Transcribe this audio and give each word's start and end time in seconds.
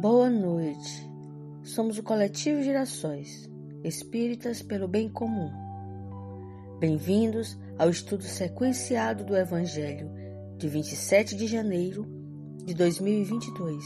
Boa 0.00 0.30
noite. 0.30 1.06
Somos 1.62 1.98
o 1.98 2.02
Coletivo 2.02 2.62
Gerações, 2.62 3.50
espíritas 3.84 4.62
pelo 4.62 4.88
bem 4.88 5.10
comum. 5.10 5.50
Bem-vindos 6.78 7.58
ao 7.78 7.90
estudo 7.90 8.22
sequenciado 8.22 9.24
do 9.24 9.36
Evangelho 9.36 10.10
de 10.56 10.68
27 10.68 11.36
de 11.36 11.46
janeiro 11.46 12.06
de 12.64 12.72
2022. 12.72 13.84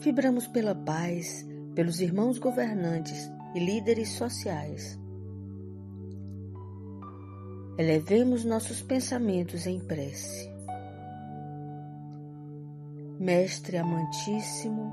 Vibramos 0.00 0.46
pela 0.46 0.74
paz, 0.74 1.48
pelos 1.74 1.98
irmãos 2.02 2.38
governantes 2.38 3.26
e 3.54 3.60
líderes 3.60 4.10
sociais. 4.10 4.98
Elevemos 7.78 8.44
nossos 8.44 8.82
pensamentos 8.82 9.66
em 9.66 9.80
prece. 9.80 10.57
Mestre 13.18 13.76
amantíssimo, 13.76 14.92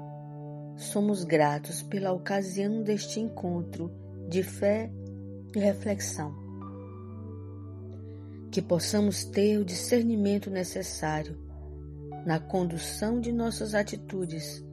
somos 0.76 1.24
gratos 1.24 1.84
pela 1.84 2.12
ocasião 2.12 2.82
deste 2.82 3.20
encontro 3.20 3.92
de 4.28 4.42
fé 4.42 4.92
e 5.56 5.60
reflexão. 5.60 6.34
Que 8.50 8.64
possamos 8.64 9.26
ter 9.26 9.60
o 9.60 9.66
discernimento 9.66 10.50
necessário 10.50 11.38
na 12.26 12.40
condução 12.40 13.22
de 13.22 13.32
nossas 13.32 13.76
atitudes, 13.76 14.66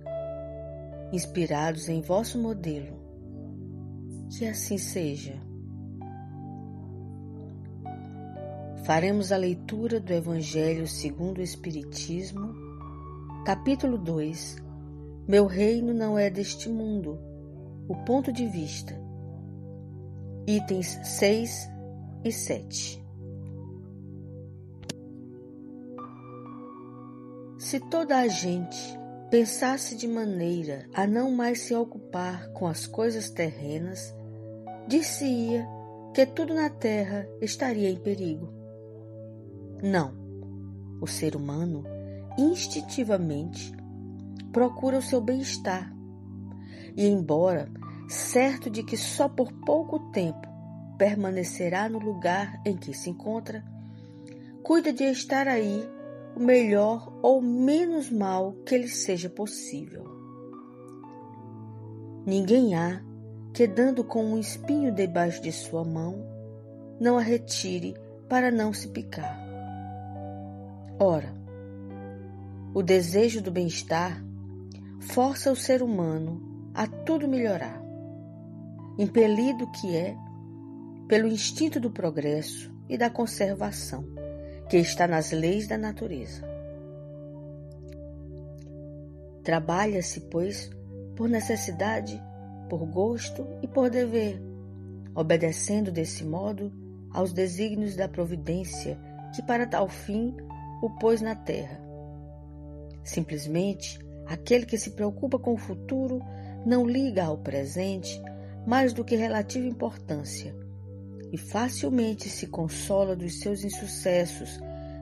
inspirados 1.13 1.91
em 1.91 2.01
vosso 2.01 2.39
modelo. 2.39 2.99
Que 4.31 4.47
assim 4.47 4.79
seja. 4.79 5.39
Faremos 8.87 9.31
a 9.31 9.37
leitura 9.37 10.01
do 10.01 10.11
Evangelho 10.11 10.89
segundo 10.89 11.37
o 11.37 11.43
Espiritismo 11.43 12.62
Capítulo 13.45 13.99
2 13.99 14.63
Meu 15.27 15.47
reino 15.47 15.93
não 15.93 16.17
é 16.17 16.31
deste 16.31 16.69
mundo. 16.69 17.19
O 17.89 17.97
ponto 18.05 18.33
de 18.33 18.47
vista. 18.47 18.97
Itens 20.47 21.01
6 21.03 21.69
e 22.25 22.31
7. 22.31 23.05
Se 27.59 27.81
toda 27.81 28.19
a 28.19 28.29
gente 28.29 28.79
pensasse 29.29 29.97
de 29.97 30.07
maneira 30.07 30.89
a 30.95 31.05
não 31.05 31.33
mais 31.33 31.63
se 31.63 31.75
ocupar 31.75 32.47
com 32.53 32.69
as 32.69 32.87
coisas 32.87 33.29
terrenas, 33.29 34.15
dir-se-ia 34.87 35.67
que 36.15 36.25
tudo 36.27 36.55
na 36.55 36.71
terra 36.71 37.27
estaria 37.41 37.91
em 37.91 37.97
perigo. 37.97 38.53
Não. 39.83 40.15
O 41.01 41.09
ser 41.09 41.35
humano 41.35 41.92
instintivamente 42.39 43.73
procura 44.53 44.99
o 44.99 45.03
seu 45.03 45.21
bem-estar. 45.21 45.93
E, 46.97 47.07
embora 47.07 47.69
certo 48.09 48.69
de 48.69 48.83
que 48.83 48.97
só 48.97 49.29
por 49.29 49.53
pouco 49.65 49.99
tempo 50.11 50.47
permanecerá 50.99 51.89
no 51.89 51.99
lugar 51.99 52.61
em 52.65 52.77
que 52.77 52.93
se 52.93 53.11
encontra, 53.11 53.65
cuida 54.63 54.93
de 54.93 55.05
estar 55.05 55.49
aí 55.49 55.89
o 56.37 56.41
melhor 56.41 57.13
ou 57.23 57.41
menos 57.41 58.11
mal 58.11 58.53
que 58.67 58.77
lhe 58.77 58.89
seja 58.89 59.29
possível. 59.29 60.05
Ninguém 62.25 62.75
há 62.75 63.03
que, 63.53 63.67
dando 63.67 64.05
com 64.05 64.25
um 64.25 64.39
espinho 64.39 64.93
debaixo 64.93 65.43
de 65.43 65.53
sua 65.53 65.85
mão, 65.85 66.25
não 67.01 67.19
a 67.19 67.23
retire 67.23 67.95
para 68.29 68.51
não 68.51 68.73
se 68.73 68.89
picar. 68.89 69.39
Ora, 70.99 71.42
o 72.75 72.83
desejo 72.83 73.43
do 73.43 73.51
bem-estar 73.51 74.25
força 74.99 75.53
o 75.53 75.57
ser 75.57 75.83
humano 75.83 76.71
a 76.73 76.87
tudo 76.87 77.29
melhorar, 77.29 77.83
impelido 78.99 79.71
que 79.73 79.95
é 79.95 80.17
pelo 81.07 81.29
instinto 81.29 81.79
do 81.79 81.91
progresso 81.91 82.73
e 82.89 82.97
da 82.97 83.11
conservação 83.11 84.07
que 84.71 84.79
está 84.79 85.07
nas 85.07 85.33
leis 85.33 85.69
da 85.69 85.77
natureza. 85.77 86.51
Trabalha-se, 89.43 90.21
pois, 90.31 90.71
por 91.15 91.29
necessidade, 91.29 92.23
por 92.71 92.87
gosto 92.87 93.47
e 93.61 93.69
por 93.69 93.91
dever, 93.91 94.41
obedecendo 95.15 95.93
desse 95.93 96.25
modo 96.25 96.73
aos 97.11 97.35
desígnios 97.35 97.97
da 97.97 98.09
providência 98.09 98.99
que 99.35 99.43
para 99.43 99.67
tal 99.67 99.91
fim 99.91 100.35
o 100.81 100.89
pôs 100.89 101.21
na 101.21 101.35
terra 101.35 101.82
Simplesmente, 103.05 103.99
aquele 104.27 104.65
que 104.65 104.79
se 104.79 104.91
preocupa 104.91 105.39
com 105.39 105.55
o 105.55 105.59
futuro 105.59 106.21
não 106.65 106.87
liga 106.87 107.25
ao 107.25 107.39
presente 107.39 108.21
mais 108.67 108.93
do 108.93 109.05
que 109.05 109.17
relativa 109.17 109.67
importância 109.67 110.55
e 111.33 111.37
facilmente 111.39 112.29
se 112.29 112.47
consola 112.47 113.17
dos 113.17 113.41
seus 113.41 113.65
insucessos, 113.65 114.61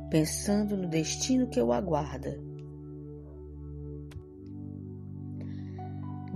pensando 0.08 0.76
no 0.76 0.88
destino 0.88 1.48
que 1.48 1.60
o 1.60 1.72
aguarda. 1.72 2.40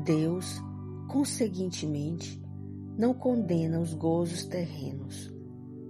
Deus, 0.04 0.60
conseguintemente, 1.08 2.42
não 2.98 3.14
condena 3.14 3.80
os 3.80 3.94
gozos 3.94 4.44
terrenos, 4.44 5.32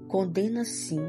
condena 0.06 0.64
sim 0.64 1.02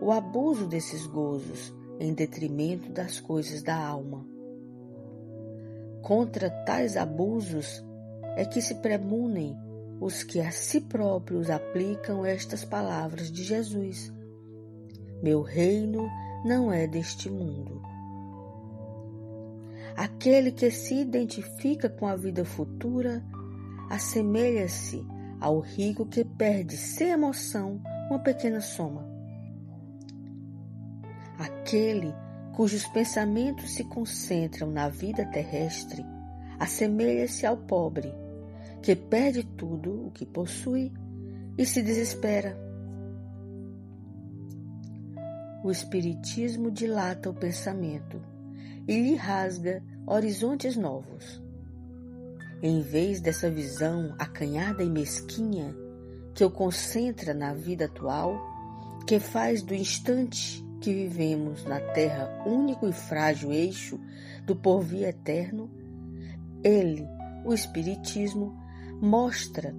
o 0.00 0.10
abuso 0.10 0.66
desses 0.66 1.06
gozos 1.06 1.72
em 1.98 2.12
detrimento 2.12 2.90
das 2.90 3.20
coisas 3.20 3.62
da 3.62 3.76
alma. 3.76 4.26
Contra 6.02 6.50
tais 6.50 6.96
abusos 6.96 7.84
é 8.36 8.44
que 8.44 8.60
se 8.60 8.76
premunem 8.76 9.56
os 10.00 10.22
que 10.22 10.40
a 10.40 10.50
si 10.50 10.80
próprios 10.80 11.48
aplicam 11.48 12.24
estas 12.24 12.64
palavras 12.64 13.30
de 13.30 13.42
Jesus: 13.42 14.12
Meu 15.22 15.40
reino 15.40 16.08
não 16.44 16.72
é 16.72 16.86
deste 16.86 17.30
mundo. 17.30 17.80
Aquele 19.96 20.50
que 20.50 20.70
se 20.70 20.94
identifica 20.94 21.88
com 21.88 22.06
a 22.06 22.16
vida 22.16 22.44
futura 22.44 23.24
assemelha-se 23.88 25.06
ao 25.40 25.60
rico 25.60 26.04
que 26.04 26.24
perde 26.24 26.76
sem 26.76 27.10
emoção 27.10 27.80
uma 28.10 28.18
pequena 28.18 28.60
soma 28.60 29.13
Aquele 31.38 32.14
cujos 32.54 32.86
pensamentos 32.86 33.74
se 33.74 33.84
concentram 33.84 34.70
na 34.70 34.88
vida 34.88 35.24
terrestre 35.26 36.04
assemelha-se 36.58 37.46
ao 37.46 37.56
pobre, 37.56 38.12
que 38.82 38.94
perde 38.94 39.44
tudo 39.44 40.06
o 40.06 40.10
que 40.10 40.24
possui 40.24 40.92
e 41.56 41.64
se 41.64 41.82
desespera. 41.82 42.58
O 45.62 45.70
Espiritismo 45.70 46.70
dilata 46.70 47.30
o 47.30 47.34
pensamento 47.34 48.20
e 48.86 49.00
lhe 49.00 49.14
rasga 49.14 49.82
horizontes 50.06 50.76
novos. 50.76 51.42
Em 52.62 52.80
vez 52.80 53.20
dessa 53.20 53.50
visão 53.50 54.14
acanhada 54.18 54.82
e 54.82 54.90
mesquinha 54.90 55.74
que 56.34 56.44
o 56.44 56.50
concentra 56.50 57.32
na 57.32 57.54
vida 57.54 57.86
atual, 57.86 58.38
que 59.06 59.18
faz 59.18 59.62
do 59.62 59.74
instante 59.74 60.63
que 60.84 60.92
vivemos 60.92 61.64
na 61.64 61.80
Terra, 61.80 62.28
único 62.44 62.86
e 62.86 62.92
frágil 62.92 63.50
eixo 63.50 63.98
do 64.44 64.54
porvir 64.54 65.08
eterno, 65.08 65.70
ele, 66.62 67.08
o 67.42 67.54
Espiritismo, 67.54 68.54
mostra 69.00 69.74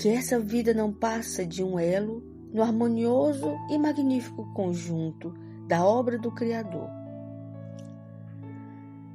que 0.00 0.08
essa 0.08 0.40
vida 0.40 0.74
não 0.74 0.92
passa 0.92 1.46
de 1.46 1.62
um 1.62 1.78
elo 1.78 2.24
no 2.52 2.60
harmonioso 2.60 3.56
e 3.70 3.78
magnífico 3.78 4.52
conjunto 4.52 5.32
da 5.68 5.84
obra 5.84 6.18
do 6.18 6.32
Criador. 6.32 6.90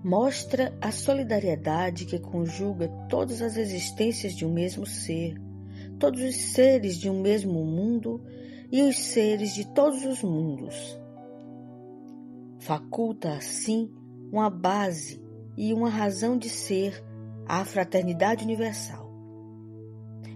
Mostra 0.02 0.74
a 0.80 0.94
solidariedade 0.94 2.06
que 2.06 2.20
conjuga 2.20 2.88
todas 3.10 3.42
as 3.42 3.58
existências 3.58 4.34
de 4.34 4.46
um 4.46 4.54
mesmo 4.54 4.86
ser, 4.86 5.36
todos 6.00 6.22
os 6.22 6.36
seres 6.38 6.98
de 6.98 7.10
um 7.10 7.20
mesmo 7.20 7.66
mundo 7.66 8.24
e 8.76 8.82
os 8.82 8.98
seres 8.98 9.56
de 9.56 9.66
todos 9.66 10.04
os 10.04 10.22
mundos. 10.22 11.00
Faculta, 12.60 13.32
assim, 13.32 13.90
uma 14.30 14.50
base 14.50 15.24
e 15.56 15.74
uma 15.74 15.90
razão 15.90 16.38
de 16.38 16.50
ser 16.50 17.02
à 17.48 17.64
fraternidade 17.64 18.44
universal. 18.44 19.10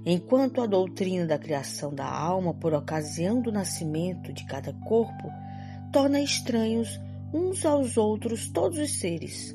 Enquanto 0.06 0.62
a 0.62 0.66
doutrina 0.66 1.26
da 1.26 1.38
criação 1.38 1.94
da 1.94 2.10
alma 2.10 2.54
por 2.54 2.74
ocasião 2.74 3.42
do 3.42 3.52
nascimento 3.52 4.32
de 4.32 4.46
cada 4.46 4.72
corpo 4.72 5.30
torna 5.92 6.22
estranhos 6.22 6.98
uns 7.34 7.66
aos 7.66 7.98
outros 7.98 8.50
todos 8.50 8.78
os 8.78 9.02
seres. 9.02 9.54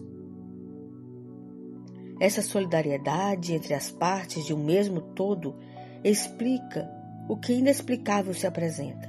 Essa 2.21 2.43
solidariedade 2.43 3.55
entre 3.55 3.73
as 3.73 3.91
partes 3.91 4.45
de 4.45 4.53
um 4.53 4.63
mesmo 4.63 5.01
todo 5.01 5.57
explica 6.05 6.94
o 7.29 7.37
que 7.37 7.55
inexplicável 7.55 8.35
se 8.35 8.47
apresenta, 8.47 9.09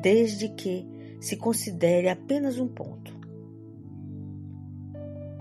desde 0.00 0.48
que 0.48 0.86
se 1.20 1.36
considere 1.36 2.08
apenas 2.08 2.58
um 2.58 2.68
ponto. 2.68 3.16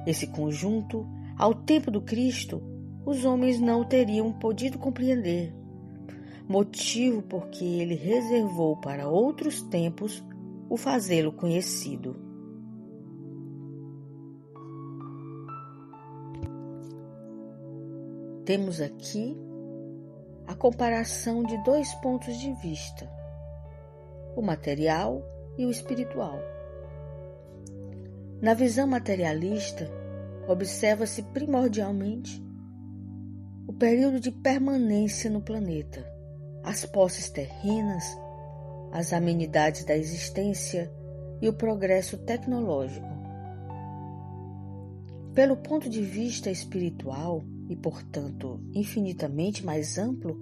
Esse 0.05 0.27
conjunto, 0.27 1.07
ao 1.37 1.53
tempo 1.53 1.91
do 1.91 2.01
Cristo, 2.01 2.61
os 3.05 3.23
homens 3.25 3.59
não 3.59 3.85
teriam 3.85 4.31
podido 4.33 4.77
compreender, 4.77 5.53
motivo 6.47 7.21
porque 7.21 7.63
ele 7.63 7.95
reservou 7.95 8.77
para 8.77 9.07
outros 9.07 9.61
tempos 9.61 10.23
o 10.69 10.75
fazê-lo 10.77 11.31
conhecido. 11.31 12.15
Temos 18.45 18.79
aqui 18.79 19.35
a 20.47 20.55
comparação 20.55 21.43
de 21.43 21.61
dois 21.63 21.93
pontos 21.95 22.37
de 22.37 22.53
vista, 22.53 23.11
o 24.33 24.41
material 24.41 25.21
e 25.57 25.65
o 25.65 25.69
espiritual. 25.69 26.39
Na 28.41 28.53
visão 28.53 28.87
materialista, 28.87 29.91
observa-se 30.47 31.21
primordialmente 31.21 32.41
o 33.67 33.73
período 33.73 34.21
de 34.21 34.31
permanência 34.31 35.29
no 35.29 35.41
planeta, 35.41 36.09
as 36.63 36.85
posses 36.85 37.29
terrenas, 37.29 38.05
as 38.93 39.11
amenidades 39.11 39.83
da 39.83 39.97
existência 39.97 40.89
e 41.41 41.49
o 41.49 41.53
progresso 41.53 42.17
tecnológico. 42.19 43.05
Pelo 45.33 45.57
ponto 45.57 45.89
de 45.89 46.01
vista 46.01 46.49
espiritual, 46.49 47.43
e, 47.69 47.75
portanto, 47.75 48.59
infinitamente 48.73 49.65
mais 49.65 49.97
amplo, 49.97 50.39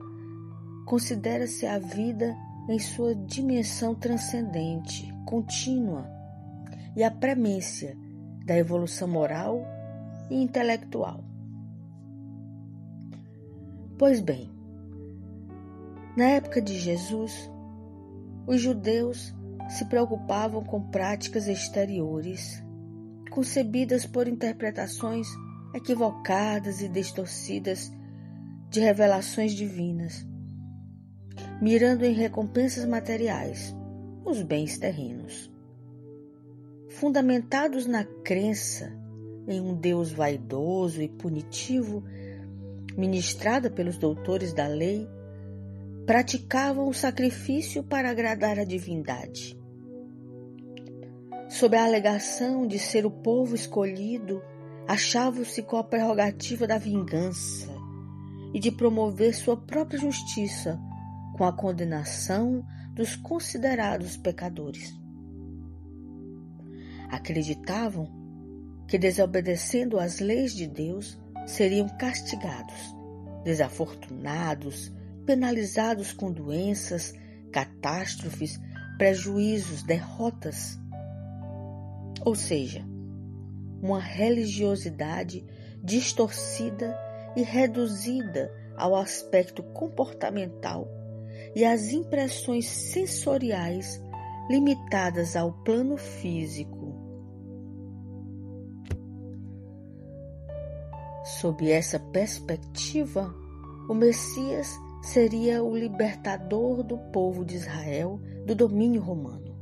considera-se 0.85 1.65
a 1.65 1.79
vida 1.79 2.35
em 2.69 2.79
sua 2.79 3.15
dimensão 3.15 3.95
transcendente, 3.95 5.13
contínua, 5.25 6.09
e 6.95 7.03
a 7.03 7.11
premência 7.11 7.97
da 8.45 8.55
evolução 8.55 9.07
moral 9.07 9.65
e 10.29 10.41
intelectual. 10.41 11.23
Pois 13.97 14.19
bem, 14.19 14.49
na 16.15 16.25
época 16.25 16.61
de 16.61 16.77
Jesus, 16.77 17.51
os 18.47 18.61
judeus 18.61 19.33
se 19.69 19.85
preocupavam 19.85 20.63
com 20.63 20.81
práticas 20.89 21.47
exteriores, 21.47 22.63
concebidas 23.31 24.05
por 24.05 24.27
interpretações 24.27 25.27
equivocadas 25.75 26.81
e 26.81 26.87
distorcidas 26.87 27.91
de 28.69 28.79
revelações 28.79 29.53
divinas, 29.53 30.25
mirando 31.61 32.05
em 32.05 32.13
recompensas 32.13 32.85
materiais, 32.85 33.75
os 34.23 34.41
bens 34.41 34.77
terrenos. 34.77 35.51
Fundamentados 36.89 37.85
na 37.85 38.05
crença 38.05 38.91
em 39.47 39.59
um 39.59 39.75
Deus 39.75 40.11
vaidoso 40.11 41.01
e 41.01 41.09
punitivo, 41.09 42.03
ministrada 42.97 43.69
pelos 43.69 43.97
doutores 43.97 44.53
da 44.53 44.67
lei, 44.67 45.07
praticavam 46.05 46.87
o 46.87 46.93
sacrifício 46.93 47.83
para 47.83 48.09
agradar 48.09 48.57
a 48.57 48.63
divindade. 48.63 49.59
Sob 51.49 51.75
a 51.75 51.83
alegação 51.83 52.65
de 52.65 52.79
ser 52.79 53.05
o 53.05 53.11
povo 53.11 53.53
escolhido, 53.53 54.41
achavam-se 54.87 55.63
com 55.63 55.77
a 55.77 55.83
prerrogativa 55.83 56.67
da 56.67 56.77
vingança 56.77 57.73
e 58.53 58.59
de 58.59 58.71
promover 58.71 59.33
sua 59.35 59.57
própria 59.57 59.99
justiça 59.99 60.79
com 61.35 61.43
a 61.43 61.51
condenação 61.51 62.65
dos 62.93 63.15
considerados 63.15 64.15
pecadores. 64.15 64.93
Acreditavam 67.09 68.09
que, 68.87 68.97
desobedecendo 68.97 69.99
às 69.99 70.19
leis 70.19 70.53
de 70.53 70.67
Deus, 70.67 71.19
seriam 71.45 71.89
castigados, 71.89 72.95
desafortunados, 73.43 74.93
penalizados 75.25 76.13
com 76.13 76.31
doenças, 76.31 77.13
catástrofes, 77.51 78.59
prejuízos, 78.97 79.83
derrotas. 79.83 80.79
Ou 82.23 82.35
seja, 82.35 82.85
uma 83.85 83.99
religiosidade 83.99 85.45
distorcida 85.83 86.97
e 87.35 87.43
reduzida 87.43 88.51
ao 88.75 88.95
aspecto 88.95 89.61
comportamental 89.61 90.87
e 91.55 91.63
às 91.63 91.89
impressões 91.89 92.65
sensoriais 92.65 94.01
limitadas 94.49 95.35
ao 95.35 95.53
plano 95.63 95.97
físico. 95.97 96.95
Sob 101.39 101.69
essa 101.69 101.99
perspectiva, 101.99 103.33
o 103.87 103.93
Messias 103.93 104.75
seria 105.03 105.63
o 105.63 105.77
libertador 105.77 106.81
do 106.81 106.97
povo 107.11 107.45
de 107.45 107.55
Israel 107.55 108.19
do 108.47 108.55
domínio 108.55 109.01
romano, 109.01 109.55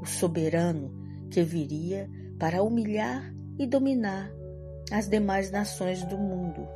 o 0.00 0.06
soberano 0.06 0.90
que 1.30 1.42
viria 1.42 2.08
para 2.38 2.62
humilhar 2.62 3.33
e 3.58 3.66
dominar 3.66 4.30
as 4.90 5.08
demais 5.08 5.50
nações 5.50 6.04
do 6.04 6.18
mundo. 6.18 6.66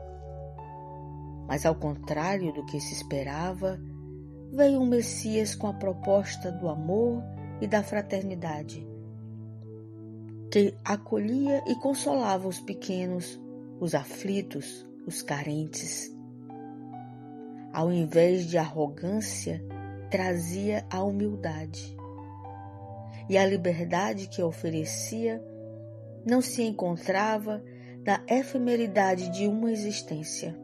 Mas, 1.46 1.64
ao 1.64 1.75
contrário 1.75 2.52
do 2.52 2.64
que 2.66 2.80
se 2.80 2.94
esperava, 2.94 3.80
veio 4.52 4.80
um 4.80 4.86
Messias 4.86 5.54
com 5.54 5.66
a 5.66 5.72
proposta 5.72 6.50
do 6.52 6.69
amor 6.69 7.22
e 7.60 7.66
da 7.66 7.82
fraternidade, 7.82 8.86
que 10.50 10.75
acolhia 10.84 11.62
e 11.66 11.75
consolava 11.75 12.48
os 12.48 12.60
pequenos, 12.60 13.40
os 13.81 13.94
aflitos, 13.94 14.86
os 15.06 15.22
carentes. 15.22 16.14
Ao 17.72 17.92
invés 17.92 18.46
de 18.46 18.56
arrogância, 18.56 19.62
trazia 20.10 20.86
a 20.90 21.02
humildade. 21.02 21.96
E 23.28 23.36
a 23.36 23.44
liberdade 23.44 24.26
que 24.28 24.42
oferecia 24.42 25.42
não 26.25 26.41
se 26.41 26.62
encontrava 26.62 27.62
na 28.05 28.23
efemeridade 28.29 29.31
de 29.31 29.47
uma 29.47 29.70
existência. 29.70 30.59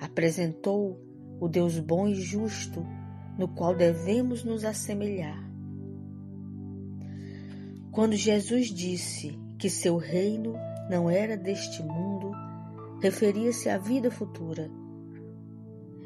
Apresentou 0.00 1.00
o 1.40 1.48
Deus 1.48 1.78
bom 1.78 2.08
e 2.08 2.14
justo 2.14 2.84
no 3.38 3.48
qual 3.48 3.74
devemos 3.74 4.42
nos 4.44 4.64
assemelhar. 4.64 5.44
Quando 7.92 8.14
Jesus 8.14 8.68
disse 8.68 9.38
que 9.58 9.70
seu 9.70 9.96
reino 9.96 10.54
não 10.90 11.10
era 11.10 11.36
deste 11.36 11.82
mundo, 11.82 12.32
referia-se 13.02 13.68
à 13.68 13.78
vida 13.78 14.10
futura. 14.10 14.70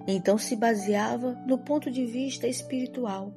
Então 0.07 0.39
se 0.39 0.57
baseava 0.57 1.35
no 1.47 1.59
ponto 1.59 1.91
de 1.91 2.07
vista 2.07 2.47
espiritual. 2.47 3.35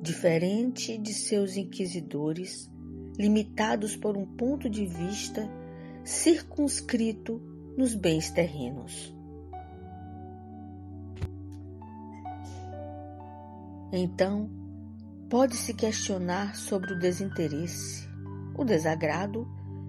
Diferente 0.00 0.98
de 0.98 1.12
seus 1.12 1.56
inquisidores, 1.56 2.70
limitados 3.18 3.96
por 3.96 4.16
um 4.16 4.26
ponto 4.26 4.68
de 4.68 4.86
vista 4.86 5.48
circunscrito 6.04 7.40
nos 7.76 7.94
bens 7.94 8.30
terrenos. 8.30 9.14
Então, 13.92 14.50
pode-se 15.28 15.74
questionar 15.74 16.56
sobre 16.56 16.94
o 16.94 16.98
desinteresse, 16.98 18.08
o 18.56 18.64
desagrado 18.64 19.46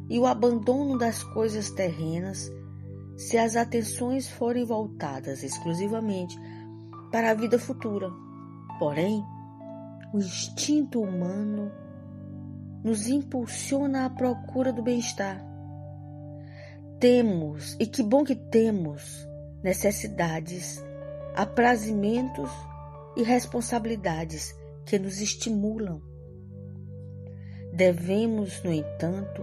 e 0.10 0.20
o 0.20 0.26
abandono 0.26 0.98
das 0.98 1.24
coisas 1.24 1.70
terrenas 1.70 2.52
se 3.16 3.38
as 3.38 3.56
atenções 3.56 4.28
forem 4.28 4.66
voltadas 4.66 5.44
exclusivamente 5.44 6.38
para 7.12 7.32
a 7.32 7.34
vida 7.34 7.58
futura. 7.58 8.10
Porém, 8.80 9.24
o 10.14 10.18
instinto 10.18 11.02
humano 11.02 11.72
nos 12.84 13.08
impulsiona 13.08 14.06
à 14.06 14.10
procura 14.10 14.74
do 14.74 14.84
bem-estar. 14.84 15.44
Temos, 17.00 17.76
e 17.80 17.86
que 17.86 18.04
bom 18.04 18.24
que 18.24 18.36
temos, 18.36 19.28
necessidades, 19.64 20.84
aprazimentos 21.36 22.50
e 23.16 23.24
responsabilidades 23.24 24.54
que 24.86 25.00
nos 25.00 25.22
estimulam. 25.22 26.02
Devemos, 27.74 28.62
no 28.64 28.72
entanto, 28.72 29.42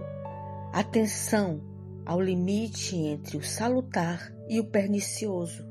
atenção 0.71 1.61
ao 2.05 2.21
limite 2.21 2.95
entre 2.95 3.37
o 3.37 3.43
salutar 3.43 4.33
e 4.47 4.59
o 4.59 4.65
pernicioso, 4.65 5.65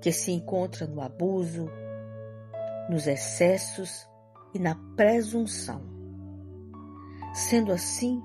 que 0.00 0.12
se 0.12 0.30
encontra 0.32 0.86
no 0.86 1.00
abuso, 1.00 1.68
nos 2.88 3.06
excessos 3.06 4.06
e 4.54 4.58
na 4.58 4.74
presunção. 4.96 5.97
Sendo 7.38 7.70
assim, 7.70 8.20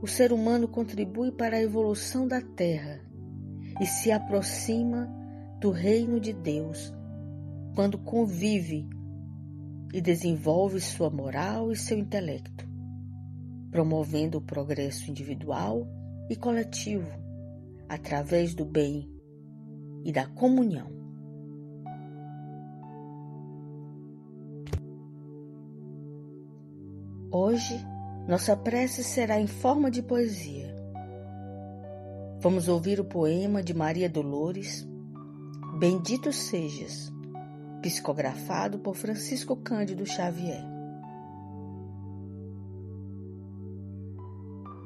o 0.00 0.06
ser 0.06 0.32
humano 0.32 0.68
contribui 0.68 1.32
para 1.32 1.56
a 1.56 1.60
evolução 1.60 2.24
da 2.28 2.40
Terra 2.40 3.00
e 3.80 3.84
se 3.84 4.12
aproxima 4.12 5.10
do 5.60 5.72
reino 5.72 6.20
de 6.20 6.32
Deus 6.32 6.94
quando 7.74 7.98
convive 7.98 8.88
e 9.92 10.00
desenvolve 10.00 10.80
sua 10.80 11.10
moral 11.10 11.72
e 11.72 11.76
seu 11.76 11.98
intelecto. 11.98 12.64
promovendo 13.72 14.38
o 14.38 14.40
progresso 14.40 15.10
individual 15.10 15.84
e 16.30 16.36
coletivo 16.36 17.10
através 17.88 18.54
do 18.54 18.64
bem 18.64 19.10
e 20.04 20.12
da 20.12 20.26
comunhão. 20.28 20.92
Hoje, 27.32 27.84
nossa 28.26 28.56
prece 28.56 29.04
será 29.04 29.38
em 29.38 29.46
forma 29.46 29.90
de 29.90 30.02
poesia. 30.02 30.74
Vamos 32.40 32.68
ouvir 32.68 33.00
o 33.00 33.04
poema 33.04 33.62
de 33.62 33.74
Maria 33.74 34.08
Dolores, 34.08 34.86
Bendito 35.78 36.32
Sejas, 36.32 37.12
psicografado 37.82 38.78
por 38.78 38.94
Francisco 38.94 39.56
Cândido 39.56 40.06
Xavier. 40.06 40.64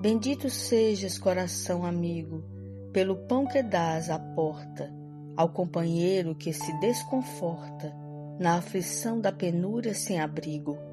Bendito 0.01 0.49
sejas, 0.49 1.19
coração 1.19 1.85
amigo, 1.85 2.45
pelo 2.93 3.17
pão 3.27 3.45
que 3.45 3.61
dás 3.65 4.09
à 4.09 4.17
porta, 4.17 4.95
ao 5.37 5.49
companheiro 5.49 6.37
que 6.37 6.53
se 6.53 6.73
desconforta 6.79 7.93
na 8.39 8.59
aflição 8.59 9.21
da 9.21 9.33
penúria 9.33 9.93
sem 9.95 10.21
abrigo. 10.21 10.88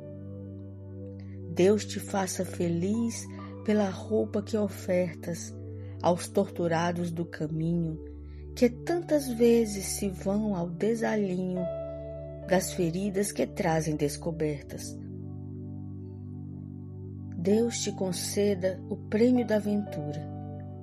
Deus 1.55 1.85
te 1.85 2.01
faça 2.01 2.43
feliz 2.43 3.25
pela 3.63 3.89
roupa 3.89 4.41
que 4.41 4.57
ofertas 4.57 5.55
aos 6.01 6.27
torturados 6.27 7.12
do 7.12 7.25
caminho, 7.25 7.97
que 8.53 8.69
tantas 8.69 9.29
vezes 9.29 9.85
se 9.85 10.09
vão 10.09 10.53
ao 10.53 10.69
desalinho 10.69 11.65
das 12.50 12.74
feridas 12.74 13.31
que 13.31 13.47
trazem 13.47 13.95
descobertas. 13.95 14.95
Deus 17.38 17.79
te 17.79 17.91
conceda 17.93 18.77
o 18.89 18.97
prêmio 18.97 19.47
da 19.47 19.55
aventura, 19.55 20.21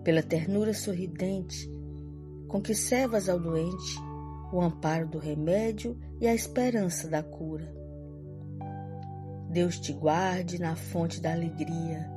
pela 0.02 0.22
ternura 0.22 0.72
sorridente 0.72 1.70
com 2.48 2.60
que 2.60 2.74
servas 2.74 3.28
ao 3.28 3.38
doente 3.38 3.98
o 4.52 4.60
amparo 4.60 5.08
do 5.08 5.18
remédio 5.18 5.98
e 6.20 6.26
a 6.26 6.34
esperança 6.34 7.08
da 7.08 7.22
cura. 7.22 7.81
Deus 9.52 9.78
te 9.78 9.92
guarde 9.92 10.58
na 10.58 10.74
fonte 10.74 11.20
da 11.20 11.32
alegria, 11.32 12.10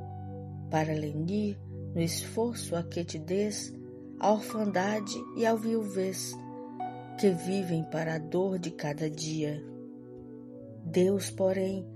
para 0.70 0.94
lenir 0.94 1.58
no 1.94 2.00
esforço 2.00 2.74
a 2.74 2.82
que 2.82 3.04
te 3.04 3.18
des 3.18 3.74
a 4.18 4.32
orfandade 4.32 5.14
e 5.36 5.44
a 5.44 5.54
viuvez 5.54 6.34
que 7.20 7.28
vivem 7.28 7.84
para 7.90 8.14
a 8.14 8.18
dor 8.18 8.58
de 8.58 8.70
cada 8.70 9.10
dia. 9.10 9.62
Deus, 10.82 11.30
porém, 11.30 11.86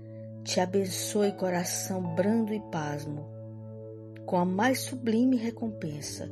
te 0.43 0.59
abençoe 0.59 1.31
coração 1.31 2.13
brando 2.13 2.53
e 2.53 2.59
pasmo, 2.71 3.27
com 4.27 4.37
a 4.37 4.45
mais 4.45 4.81
sublime 4.81 5.37
recompensa, 5.37 6.31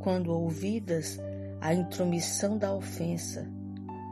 quando 0.00 0.32
ouvidas 0.32 1.20
a 1.60 1.72
intromissão 1.72 2.58
da 2.58 2.74
ofensa, 2.74 3.48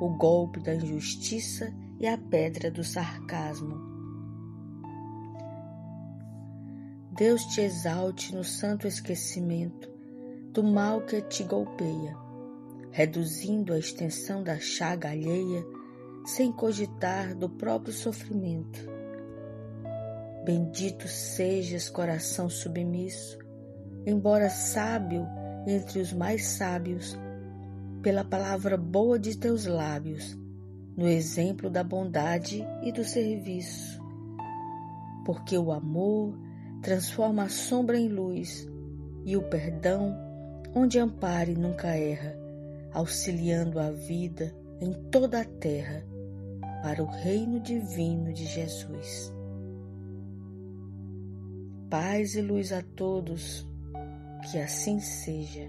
o 0.00 0.10
golpe 0.10 0.60
da 0.60 0.76
injustiça 0.76 1.74
e 1.98 2.06
a 2.06 2.16
pedra 2.16 2.70
do 2.70 2.84
sarcasmo 2.84 3.95
Deus 7.16 7.46
te 7.46 7.62
exalte 7.62 8.34
no 8.34 8.44
santo 8.44 8.86
esquecimento 8.86 9.90
do 10.52 10.62
mal 10.62 11.00
que 11.00 11.22
te 11.22 11.42
golpeia, 11.44 12.14
reduzindo 12.90 13.72
a 13.72 13.78
extensão 13.78 14.42
da 14.42 14.58
chaga 14.58 15.08
alheia 15.08 15.64
sem 16.26 16.52
cogitar 16.52 17.34
do 17.34 17.48
próprio 17.48 17.94
sofrimento. 17.94 18.78
Bendito 20.44 21.08
sejas, 21.08 21.88
coração 21.88 22.50
submisso, 22.50 23.38
embora 24.04 24.50
sábio 24.50 25.26
entre 25.66 26.00
os 26.00 26.12
mais 26.12 26.44
sábios, 26.44 27.18
pela 28.02 28.24
palavra 28.24 28.76
boa 28.76 29.18
de 29.18 29.38
teus 29.38 29.64
lábios, 29.64 30.38
no 30.94 31.08
exemplo 31.08 31.70
da 31.70 31.82
bondade 31.82 32.62
e 32.82 32.92
do 32.92 33.04
serviço. 33.04 34.04
Porque 35.24 35.56
o 35.56 35.72
amor 35.72 36.45
transforma 36.86 37.42
a 37.42 37.48
sombra 37.48 37.98
em 37.98 38.06
luz 38.06 38.64
e 39.24 39.36
o 39.36 39.42
perdão, 39.42 40.16
onde 40.72 41.00
ampare 41.00 41.52
nunca 41.52 41.88
erra, 41.88 42.38
auxiliando 42.92 43.80
a 43.80 43.90
vida 43.90 44.54
em 44.80 44.92
toda 45.10 45.40
a 45.40 45.44
terra 45.44 46.06
para 46.84 47.02
o 47.02 47.06
reino 47.06 47.58
divino 47.58 48.32
de 48.32 48.46
Jesus. 48.46 49.34
Paz 51.90 52.36
e 52.36 52.40
luz 52.40 52.70
a 52.72 52.80
todos, 52.80 53.66
que 54.48 54.60
assim 54.60 55.00
seja. 55.00 55.68